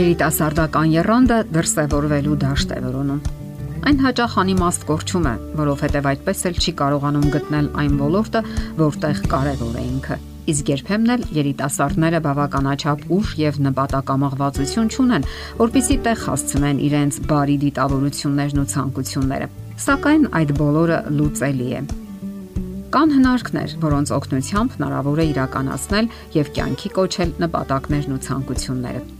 երիտասարդական 0.00 0.92
երանդը 0.94 1.38
դրսևորվելու 1.52 2.36
դաշտ 2.40 2.70
է 2.72 2.78
որոնում։ 2.86 3.20
Այն 3.90 3.98
հաճախ 4.04 4.34
անիմաստ 4.40 4.82
կորչում 4.88 5.26
է, 5.28 5.32
որովհետև 5.60 6.08
այդպես 6.10 6.42
էլ 6.50 6.58
չի 6.60 6.72
կարողանում 6.80 7.28
գտնել 7.34 7.68
այն 7.82 7.94
ոլորտը, 8.00 8.42
որտեղ 8.80 9.20
կարևոր 9.34 9.78
է 9.80 9.84
ինքը։ 9.90 10.16
Իսկ 10.50 10.72
երբեմն 10.72 11.12
էլ 11.14 11.24
երիտասարդները 11.36 12.20
բավականաչափ 12.26 13.04
ուժ 13.16 13.32
եւ 13.40 13.60
նպատակամղվածություն 13.66 14.90
չունեն, 14.90 15.26
որpիսի 15.60 15.96
տեղ 16.06 16.24
հասցնեն 16.26 16.82
իրենց 16.90 17.20
բարի 17.30 17.56
դիտավորություններն 17.64 18.60
ու 18.64 18.68
ցանկությունները։ 18.74 19.48
Սակայն 19.84 20.28
այդ 20.40 20.52
բոլորը 20.60 20.98
լուծելի 21.20 21.70
է։ 21.70 21.82
Կան 22.90 23.16
հնարքներ, 23.20 23.78
որոնց 23.84 24.12
օգնությամբ 24.16 24.76
հնարավոր 24.80 25.22
է 25.22 25.26
իրականացնել 25.30 26.12
եւ 26.40 26.52
կյանքի 26.58 26.94
կոչել 26.98 27.34
նպատակներն 27.46 28.16
ու 28.16 28.22
ցանկությունները։ 28.26 29.19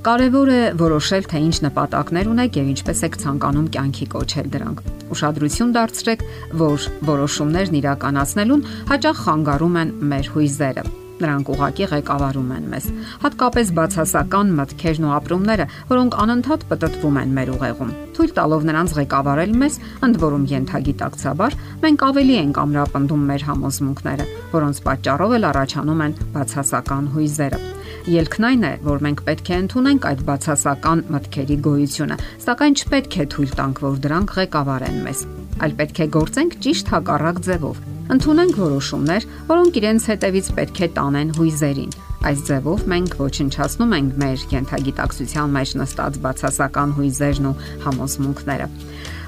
Կարևոր 0.00 0.48
է 0.48 0.60
որոշել, 0.80 1.26
թե 1.28 1.40
ինչ 1.44 1.56
նպատակներ 1.60 2.28
ունեք 2.30 2.54
եւ 2.56 2.68
ինչպես 2.72 3.00
եք 3.04 3.16
ցանկանում 3.20 3.64
կյանքի 3.74 4.06
կոչել 4.14 4.46
դրանք։ 4.54 4.78
Ուշադրություն 5.12 5.74
դարձրեք, 5.76 6.22
որ 6.56 6.86
որոշումներն 7.10 7.76
իրականացնելուն 7.80 8.62
հաճախ 8.88 9.20
խանգարում 9.26 9.76
են 9.80 9.90
մեր 10.08 10.30
հույզերը։ 10.32 10.84
Նրանք 11.20 11.50
ուղակի 11.52 11.88
ղեկավարում 11.90 12.52
են 12.56 12.70
մեզ։ 12.72 12.86
Հատկապես 13.26 13.72
բացասական 13.76 14.54
մտքերն 14.56 15.04
ու 15.04 15.12
ապրումները, 15.20 15.66
որոնք 15.90 16.16
անընդհատ 16.24 16.64
պատտվում 16.70 17.18
են 17.20 17.34
մեր 17.36 17.52
ուղեղում։ 17.60 17.90
Թույլ 18.16 18.32
տալով 18.40 18.64
նրանց 18.70 18.94
ղեկավարել 19.00 19.52
մեզ, 19.60 19.76
ընդ 20.08 20.20
որում 20.24 20.46
յենթագիտակցաբար, 20.54 21.58
մենք 21.84 22.06
ավելի 22.08 22.38
ենք 22.40 22.62
ամրապնդում 22.64 23.28
մեր 23.34 23.44
համոզմունքները, 23.50 24.26
որոնց 24.56 24.80
պատճառով 24.88 25.36
էլ 25.40 25.46
առաջանում 25.50 26.02
են 26.08 26.16
բացասական 26.40 27.12
հույզերը։ 27.20 27.79
Ելքն 28.08 28.44
այն 28.48 28.62
է, 28.64 28.70
որ 28.80 29.02
մենք 29.04 29.18
պետք 29.26 29.48
է 29.50 29.56
ընդունենք 29.60 30.06
այդ 30.08 30.20
բացասական 30.24 31.00
մտքերի 31.12 31.56
գոյությունը, 31.66 32.16
սակայն 32.46 32.76
չպետք 32.80 33.16
է 33.20 33.26
թույլ 33.34 33.52
տանք, 33.60 33.82
որ 33.84 33.98
դրանք 34.06 34.32
ղեկավարեն 34.40 35.00
մեզ, 35.04 35.20
այլ 35.60 35.74
պետք 35.80 36.00
է 36.00 36.06
գործենք 36.16 36.56
ճիշտ 36.64 36.92
հակառակ 36.96 37.42
ձևով։ 37.44 37.82
Ընդունենք 38.10 38.56
որոշումներ, 38.60 39.26
որոնք 39.50 39.76
իրենց 39.80 40.06
հետևից 40.10 40.48
պետք 40.56 40.80
է 40.80 40.88
տանեն 40.96 41.34
հույզերին։ 41.36 41.92
Այս 42.20 42.40
ձևով 42.48 42.80
մենք 42.90 43.12
ոչնչացնում 43.20 43.94
ենք 44.00 44.16
մեր 44.20 44.42
յենթագիտակցության 44.50 45.54
մեջ 45.60 45.70
նստած 45.80 46.18
բացասական 46.24 46.90
հույզերն 46.96 47.46
ու 47.50 47.58
համոզմունքները։ 47.84 48.66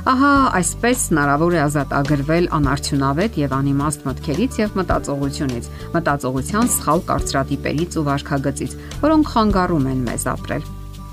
Ահա 0.03 0.29
այսպես 0.59 1.03
հնարավոր 1.13 1.55
է 1.55 1.59
ազատագրվել 1.63 2.47
անարդյունավետ 2.57 3.37
եւ 3.39 3.53
անիմաստ 3.55 4.07
մտքերից 4.09 4.57
եւ 4.59 4.73
մտածողությունից, 4.79 5.67
մտածողության 5.95 6.71
սխալ 6.75 7.03
կարծրատիպերից 7.11 7.99
ու 8.01 8.03
վարքագծից, 8.09 8.73
որոնք 9.05 9.31
խանգարում 9.31 9.87
են 9.93 10.01
մեզ 10.09 10.25
ապրել։ 10.33 10.67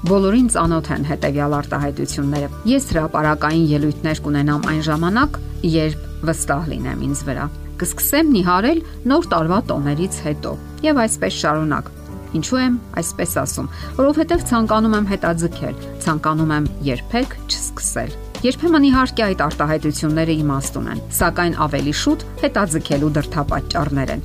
Բոլորին 0.09 0.49
ծանոթ 0.55 0.89
են 0.95 1.05
հետեւյալ 1.05 1.53
արտահայտությունները։ 1.59 2.49
Ես 2.71 2.89
հրաապարակային 2.89 3.67
ելույթներ 3.77 4.21
կունենամ 4.25 4.65
այն 4.73 4.81
ժամանակ, 4.89 5.37
երբ 5.69 6.07
վստահ 6.25 6.65
լինեմ 6.73 7.03
ինձ 7.09 7.21
վրա։ 7.29 7.45
Կսկսեմ 7.79 8.31
նիհարել 8.39 8.81
նոր 9.13 9.29
տարվա 9.35 9.59
տոներից 9.69 10.17
հետո 10.25 10.55
եւ 10.89 11.03
այսպես 11.05 11.37
շարունակ։ 11.43 11.93
Ինչու 12.39 12.59
եմ 12.61 12.73
այսպես 13.01 13.37
ասում, 13.43 13.69
որովհետև 13.99 14.47
ցանկանում 14.49 14.97
եմ 14.99 15.07
հետաձգել, 15.13 15.85
ցանկանում 16.05 16.57
եմ 16.57 16.73
երբեք 16.89 17.37
չսկսել 17.49 18.17
Երբեմն 18.39 18.85
իհարկե 18.87 19.23
այդ 19.25 19.41
արտահայտությունները 19.43 20.33
իմաստ 20.39 20.77
ունեն, 20.79 20.99
սակայն 21.11 21.55
ավելի 21.65 21.93
շուտ 22.01 22.21
հետաձգելու 22.39 23.09
դրթապաճառներ 23.17 24.13
են։ 24.13 24.21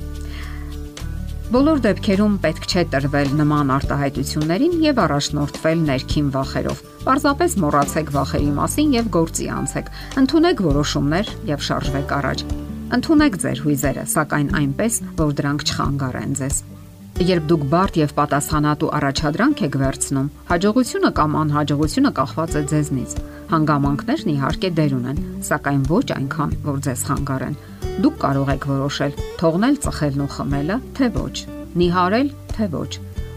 Բոլոր 1.51 1.81
դեպքերում 1.83 2.37
պետք 2.45 2.67
չէ 2.71 2.83
տրվել 2.93 3.33
նման 3.41 3.73
արտահայտություններին 3.75 4.77
եւ 4.85 5.01
առաջնորդվել 5.03 5.83
ներքին 5.91 6.31
վախերով։ 6.31 6.79
Պարզապես 7.03 7.57
մոռացեք 7.65 8.13
վախերի 8.15 8.49
մասին 8.55 8.95
եւ 8.95 9.11
գործի 9.19 9.49
անցեք։ 9.59 9.91
Ընթունեք 10.23 10.63
որոշումներ 10.71 11.35
եւ 11.51 11.67
շարժվեք 11.67 12.15
առաջ։ 12.15 12.47
Ընթունեք 12.95 13.39
ձեր 13.43 13.61
հույզերը, 13.67 14.09
սակայն 14.15 14.49
այնպես, 14.63 14.99
որ 15.19 15.37
դրանք 15.43 15.69
չխանգարեն 15.75 16.35
ձեզ։ 16.39 16.63
Երբ 17.15 17.45
դուք 17.51 17.61
բարդ 17.71 17.97
եւ 17.99 18.11
պատասխանատու 18.15 18.89
առաջադրանք 18.95 19.61
եք 19.65 19.75
վերցնում, 19.85 20.31
հաջողությունը 20.49 21.11
կամ 21.19 21.37
անհաջողությունը 21.45 22.11
կախված 22.19 22.55
է 22.59 22.63
ձեզնից։ 22.71 23.19
Հանգամանքներն 23.45 24.31
իհարկե 24.35 24.69
դեր 24.79 24.93
ունեն, 24.95 25.19
սակայն 25.45 25.83
ոչ 25.91 26.05
այնքան, 26.15 26.53
որ 26.65 26.79
ձեզ 26.85 27.03
խանգարեն։ 27.09 27.57
Դուք 28.05 28.15
կարող 28.25 28.51
եք 28.55 28.65
որոշել՝ 28.71 29.19
թողնել 29.41 29.77
ծխելն 29.85 30.23
ու 30.25 30.31
խմելը, 30.35 30.77
թե 30.97 31.09
ոչ, 31.15 31.35
նիհարել, 31.81 32.33
թե 32.55 32.69
ոչ։ 32.73 32.91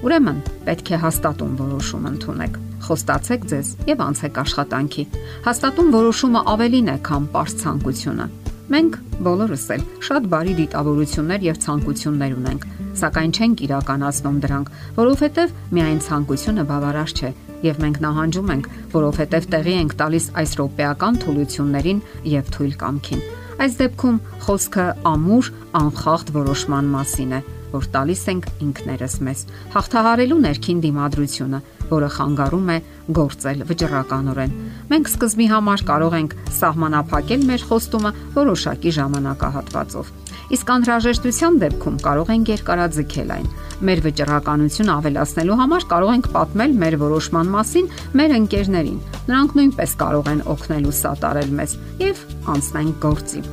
Ուրեմն, 0.08 0.42
պետք 0.64 0.92
է 0.94 1.00
հաստատուն 1.04 1.54
որոշում 1.60 2.10
ընդունեք։ 2.12 2.60
Խոստացեք 2.88 3.48
ձեզ 3.52 3.72
եւ 3.91 4.04
անցեք 4.08 4.42
աշխատանքի։ 4.48 5.04
Հաստատուն 5.48 5.91
որոշումը 5.98 6.44
ավելին 6.54 6.92
է, 6.94 6.96
քան 7.08 7.26
པարզ 7.28 7.58
ցանկությունը։ 7.64 8.28
Մենք 8.68 8.96
բոլորս 9.24 9.62
էլ 9.72 9.84
շատ 10.04 10.26
բարի 10.28 10.54
դիտավորություններ 10.58 11.44
եւ 11.46 11.58
ցանկություններ 11.64 12.34
ունենք, 12.36 12.66
սակայն 13.00 13.30
չենք 13.32 13.62
իրականացնում 13.64 14.40
դրանք, 14.44 14.72
որովհետեւ 14.98 15.54
միայն 15.78 16.02
ցանկությունը 16.04 16.64
բավարար 16.68 17.14
չէ 17.16 17.30
եւ 17.64 17.80
մենք 17.84 18.00
նահանջում 18.04 18.52
ենք, 18.54 18.68
որովհետեւ 18.92 19.48
տեղի 19.54 19.74
ենք 19.78 19.94
տալիս 20.02 20.26
այս 20.42 20.52
ռոպեական 20.60 21.20
թուլություններին 21.24 22.02
եւ 22.34 22.52
թույլ 22.58 22.74
կամքին։ 22.84 23.24
Այս 23.58 23.78
դեպքում 23.78 24.18
խոսքը 24.44 24.86
ամուր, 25.08 25.48
անխախտ 25.78 26.28
որոշման 26.36 26.92
մասին 26.92 27.32
է, 27.38 27.40
որ 27.72 27.88
տալիս 27.96 28.22
ենք 28.32 28.46
ինքներս 28.68 29.16
մեզ, 29.28 29.40
հաղթահարելու 29.74 30.38
ներքին 30.44 30.84
դիմադրությունը, 30.84 31.58
որը 31.91 32.09
խանգարում 32.15 32.71
է 32.75 32.78
գործել 33.19 33.65
վճռականորեն։ 33.69 34.54
Մենք 34.93 35.10
սկզբի 35.12 35.47
համար 35.53 35.84
կարող 35.88 36.16
ենք 36.19 36.37
սահմանափակել 36.59 37.44
մեր 37.49 37.66
խոստումը 37.69 38.12
որոշակի 38.38 38.93
ժամանակահատվածով։ 38.99 40.12
Իսկ 40.49 40.71
անհրաժեշտության 40.72 41.56
դեպքում 41.60 41.97
կարող 42.04 42.31
ենք 42.32 42.50
երկարաձգել 42.54 43.32
այն։ 43.34 43.49
Մեր 43.84 44.00
վճռականությունը 44.06 44.93
ավելացնելու 44.94 45.59
համար 45.60 45.84
կարող 45.93 46.12
ենք 46.16 46.28
պատմել 46.37 46.78
մեր 46.82 46.97
որոշման 47.03 47.50
մասին 47.53 47.91
մեր 48.20 48.34
ընկերներին։ 48.38 49.03
Նրանք 49.28 49.59
նույնպես 49.59 49.93
կարող 50.05 50.31
են 50.32 50.41
օգնել 50.56 50.88
ու 50.88 50.97
սատարել 51.03 51.53
մեզ 51.59 51.75
եւ 52.06 52.25
անցնենք 52.55 52.97
գործի։ 53.05 53.44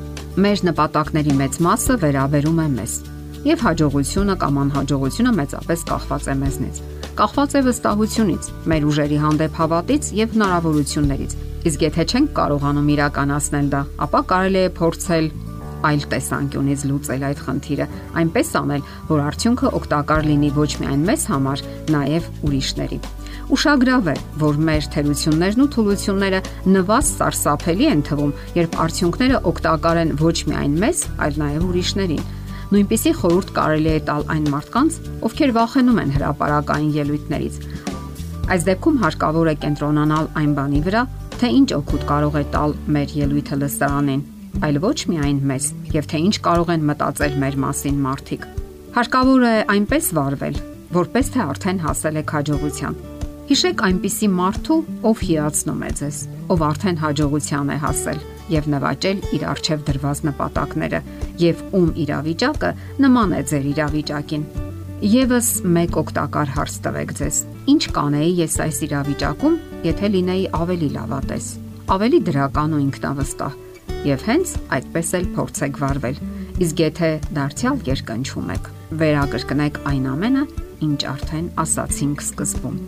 Մեր 0.46 0.64
նպատակների 0.72 1.36
մեծ 1.44 1.60
մասը 1.68 2.00
վերաբերում 2.06 2.64
է 2.64 2.70
մեզ 2.80 2.96
եւ 3.46 3.62
հաջողությունը 3.62 4.36
կամ 4.42 4.56
անհաջողությունը 4.64 5.34
մեծապես 5.40 5.84
կախված 5.92 6.30
է 6.34 6.36
մեզնից։ 6.42 6.80
Կախված 7.16 7.54
է 7.56 7.60
վստահությունից, 7.64 8.48
մեր 8.68 8.86
ուժերի 8.90 9.18
հանդեպ 9.24 9.54
հավատից 9.56 10.08
եւ 10.18 10.34
հնարավորություններից։ 10.36 11.36
Իսկ 11.70 11.86
եթե 11.86 12.04
չենք 12.12 12.34
կարողանում 12.36 12.90
իրականացնել 12.92 13.70
դա, 13.72 13.82
ապա 14.04 14.22
կարելի 14.32 14.60
է 14.60 14.72
փորձել 14.76 15.30
այլ 15.88 16.04
տեսանկյունից 16.12 16.84
լուծել 16.92 17.26
այդ 17.30 17.44
խնդիրը, 17.46 17.88
այնպես 18.20 18.52
անել, 18.60 18.86
որ 19.16 19.24
արդյունքը 19.30 19.72
օգտակար 19.80 20.28
լինի 20.28 20.52
ոչ 20.60 20.72
միայն 20.84 21.08
մեզ 21.08 21.26
համար, 21.32 21.66
նաև 21.96 22.30
ուրիշների։ 22.50 23.00
Ուշագրավ 23.56 24.08
է, 24.12 24.16
որ 24.42 24.64
մեր 24.68 24.88
թերություններն 24.96 25.64
ու 25.64 25.72
թուլությունները 25.76 26.40
նվազ 26.76 27.12
սարսափելի 27.16 27.92
են 27.96 28.02
թվում, 28.10 28.40
երբ 28.60 28.80
արդյունքները 28.86 29.44
օգտակար 29.56 30.02
են 30.04 30.16
ոչ 30.20 30.38
միայն 30.50 30.80
մեզ, 30.84 31.06
այլ 31.22 31.40
նաև 31.46 31.70
ուրիշներին։ 31.70 32.26
Նույնիսկ 32.76 33.20
խորուրդ 33.22 33.52
կարելի 33.56 33.88
է 33.88 34.00
տալ 34.04 34.24
այն 34.34 34.48
մարդկանց, 34.52 34.96
ովքեր 35.24 35.52
վախենում 35.56 36.00
են 36.02 36.10
հրաապարական 36.12 36.88
ելույթներից։ 36.92 37.60
Այս 38.52 38.66
դեպքում 38.68 38.98
հարկավոր 39.04 39.48
է 39.48 39.54
կենտրոնանալ 39.62 40.28
այն 40.42 40.56
բանի 40.58 40.82
վրա, 40.88 41.04
թե 41.40 41.52
ինչ 41.56 41.70
օգուտ 41.78 42.04
կարող 42.10 42.36
է 42.36 42.44
տալ 42.56 42.76
մեր 42.98 43.16
ելույթը 43.22 43.60
լսարանին, 43.64 44.26
այլ 44.68 44.82
ոչ 44.84 44.98
միայն 45.14 45.40
մեզ, 45.56 45.70
եւ 45.96 46.12
թե 46.12 46.22
ինչ 46.26 46.36
կարող 46.52 46.76
են 46.76 46.86
մտածել 46.92 47.40
մեր 47.46 47.60
մասին 47.64 47.98
մարդիկ։ 48.10 48.48
Հարկավոր 49.00 49.48
է 49.48 49.56
այնպես 49.76 50.14
վարվել, 50.20 50.62
որպես 51.00 51.32
թե 51.32 51.44
արդեն 51.56 51.84
հասել 51.88 52.22
եք 52.26 52.36
հաջողության։ 52.36 53.02
Հիշեք 53.56 53.84
այնպիսի 53.88 54.32
մարդու, 54.36 54.82
ով 55.06 55.28
հիացնում 55.32 55.84
է 55.86 55.92
ձեզ, 56.02 56.24
ով 56.52 56.70
արդեն 56.76 57.04
հաջողության 57.06 57.72
է 57.72 57.84
հասել 57.86 58.26
եւ 58.52 58.68
նվաճել 58.74 59.22
իր 59.36 59.44
արժեվ 59.52 59.84
դրված 59.90 60.22
նպատակները 60.30 61.02
եւ 61.42 61.64
ում 61.80 61.90
իրավիճակը 62.06 62.72
նման 63.06 63.36
է 63.36 63.42
ձեր 63.52 63.68
իրավիճակին։ 63.72 64.46
Եվս 65.16 65.50
մեկ 65.76 65.98
օգտակար 66.02 66.52
հարց 66.56 66.76
տվեք 66.86 67.12
ձեզ. 67.20 67.40
Ինչ 67.74 67.84
կանեի 67.96 68.32
ես 68.40 68.56
այս 68.66 68.78
իրավիճակում, 68.86 69.58
եթե 69.86 70.10
լինեի 70.16 70.46
ավելի 70.62 70.90
լավատես, 70.96 71.48
ավելի 71.96 72.20
դրական 72.30 72.76
ու 72.76 72.82
ինքնավստահ 72.86 73.58
եւ 74.06 74.24
հենց 74.30 74.54
այդպես 74.78 75.12
էլ 75.20 75.28
փորձեք 75.36 75.80
վարվել։ 75.82 76.22
Իսկ 76.66 76.82
եթե 76.86 77.10
դարձյալ 77.36 77.84
երկնչում 77.90 78.54
եք, 78.56 78.72
վերակրկնեք 79.02 79.82
այն 79.92 80.08
ամենը, 80.14 80.46
ինչ 80.86 81.00
արդեն 81.12 81.52
ասացինք 81.66 82.26
սկզբում։ 82.30 82.80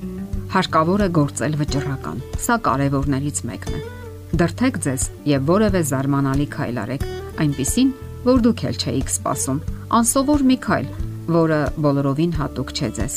Հարկավոր 0.56 1.06
է 1.10 1.12
գործել 1.18 1.62
վճռական։ 1.66 2.26
Սա 2.48 2.62
կարևորներից 2.70 3.46
մեկն 3.52 3.80
է 3.82 3.97
Դրթեք 4.36 4.78
ձեզ 4.84 5.04
եւ 5.24 5.44
որևէ 5.48 5.82
զարմանալի 5.88 6.46
քայլ 6.52 6.80
արեք, 6.82 7.04
այնպիսին, 7.44 7.92
որ 8.28 8.42
դուք 8.44 8.64
էլ 8.68 8.80
չէիք 8.84 9.12
սպասում։ 9.14 9.60
Անսովոր 9.98 10.44
մի 10.50 10.58
քայլ, 10.68 10.90
որը 11.32 11.60
բոլորովին 11.86 12.34
հատուկ 12.36 12.74
չէ 12.76 12.90
ձեզ։ 12.98 13.16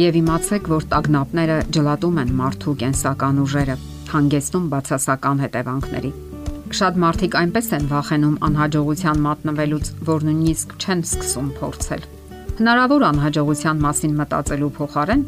Եվ 0.00 0.18
իմացեք, 0.20 0.68
որ 0.74 0.84
տագնապները 0.92 1.56
ջլատում 1.76 2.20
են 2.20 2.34
մարդու 2.36 2.74
կենսական 2.84 3.40
ուժերը, 3.44 3.76
հանգեցնում 4.12 4.68
բացասական 4.74 5.42
հետևանքների։ 5.44 6.12
Շատ 6.80 7.00
մարդիկ 7.04 7.36
այնպես 7.40 7.72
են 7.80 7.88
վախենում 7.90 8.36
անհաջողության 8.50 9.24
մատնվելուց, 9.24 9.90
որ 10.10 10.28
նույնիսկ 10.28 10.76
չեն 10.84 11.02
սկսում 11.08 11.50
փորձել։ 11.60 12.06
Հնարավոր 12.60 13.08
անհաջողության 13.08 13.82
մասին 13.88 14.14
մտածելու 14.20 14.70
փոխարեն 14.76 15.26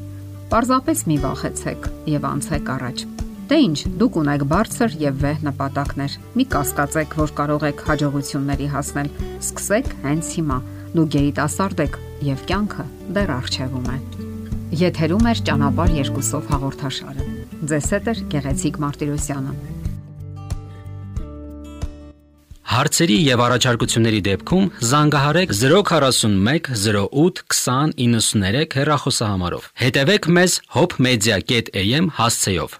պարզապես 0.53 1.05
մի 1.09 1.19
վախեցեք 1.27 1.91
եւ 2.13 2.31
անցեք 2.33 2.73
առաջ։ 2.77 3.22
Դե 3.53 3.57
ինչ, 3.61 3.81
դուք 4.01 4.15
ունեք 4.17 4.43
բարձր 4.49 4.95
եւ 4.97 5.17
վեհ 5.21 5.41
նպատակներ։ 5.45 6.13
Մի 6.41 6.45
կասկածեք, 6.55 7.17
որ 7.21 7.33
կարող 7.37 7.67
եք 7.69 7.83
հաջողությունների 7.89 8.69
հասնել։ 8.73 9.11
Սկսեք 9.45 9.91
հենց 10.07 10.31
հիմա։ 10.39 10.57
Դուք 10.97 11.17
երիտասարդ 11.19 11.83
եք 11.85 11.99
եւ 12.31 12.47
կյանքը 12.49 12.87
դեռ 13.19 13.35
առջևում 13.37 13.93
է։ 13.93 13.99
Եթերում 14.87 15.29
է 15.29 15.37
ճանապարհ 15.53 15.95
երկուսով 16.01 16.49
հաղորդաշարը։ 16.55 17.29
Ձեզ 17.69 17.93
հետ 17.93 18.09
է 18.09 18.17
Գեղեցիկ 18.33 18.83
Մարտիրոսյանը։ 18.87 19.55
Հարցերի 22.73 23.17
եւ 23.21 23.41
առաջարկությունների 23.45 24.21
դեպքում 24.27 24.69
զանգահարեք 24.89 25.51
041 25.59 26.71
08 26.73 27.43
20 27.53 27.93
93 28.01 28.77
հեռախոսահամարով։ 28.79 29.67
Հետևեք 29.83 30.29
մեզ 30.39 30.53
hopmedia.am 30.79 32.09
հասցեով։ 32.17 32.71